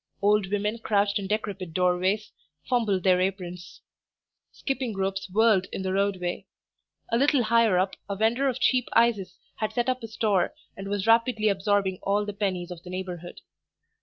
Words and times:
Old 0.19 0.49
women 0.51 0.79
crouched 0.79 1.19
in 1.19 1.27
decrepit 1.27 1.75
doorways, 1.75 2.31
fumbling 2.67 3.01
their 3.03 3.21
aprons; 3.21 3.81
skipping 4.51 4.95
ropes 4.97 5.29
whirled 5.31 5.67
in 5.71 5.83
the 5.83 5.93
roadway. 5.93 6.47
A 7.11 7.17
little 7.19 7.43
higher 7.43 7.77
up 7.77 7.95
a 8.09 8.15
vendor 8.15 8.49
of 8.49 8.59
cheap 8.59 8.89
ices 8.93 9.37
had 9.57 9.73
set 9.73 9.89
up 9.89 10.01
his 10.01 10.15
store 10.15 10.55
and 10.75 10.87
was 10.87 11.05
rapidly 11.05 11.49
absorbing 11.49 11.99
all 12.01 12.25
the 12.25 12.33
pennies 12.33 12.71
of 12.71 12.81
the 12.81 12.89
neighborhood. 12.89 13.41